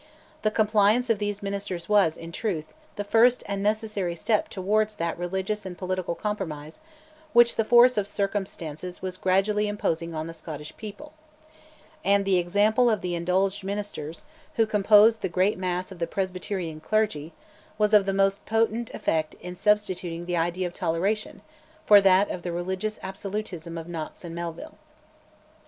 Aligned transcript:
The 0.41 0.49
compliance 0.49 1.11
of 1.11 1.19
these 1.19 1.43
ministers 1.43 1.87
was, 1.87 2.17
in 2.17 2.31
truth, 2.31 2.73
the 2.95 3.03
first 3.03 3.43
and 3.45 3.61
necessary 3.61 4.15
step 4.15 4.49
towards 4.49 4.95
that 4.95 5.15
religious 5.15 5.63
and 5.63 5.77
political 5.77 6.15
compromise 6.15 6.81
which 7.33 7.55
the 7.55 7.63
force 7.63 7.97
of 7.99 8.07
circumstances 8.07 9.03
was 9.03 9.15
gradually 9.15 9.67
imposing 9.67 10.15
on 10.15 10.25
the 10.25 10.33
Scottish 10.33 10.75
people," 10.75 11.13
and 12.03 12.25
"the 12.25 12.39
example 12.39 12.89
of 12.89 13.01
the 13.01 13.13
Indulged 13.13 13.63
ministers, 13.63 14.23
who 14.55 14.65
composed 14.65 15.21
the 15.21 15.29
great 15.29 15.59
mass 15.59 15.91
of 15.91 15.99
the 15.99 16.07
Presbyterian 16.07 16.79
clergy, 16.79 17.31
was 17.77 17.93
of 17.93 18.07
the 18.07 18.11
most 18.11 18.43
potent 18.47 18.89
effect 18.95 19.35
in 19.35 19.55
substituting 19.55 20.25
the 20.25 20.35
idea 20.35 20.65
of 20.65 20.73
toleration 20.73 21.43
for 21.85 22.01
that 22.01 22.27
of 22.31 22.41
the 22.41 22.51
religious 22.51 22.97
absolutism 23.03 23.77
of 23.77 23.87
Knox 23.87 24.25
and 24.25 24.33
Melville." 24.33 24.79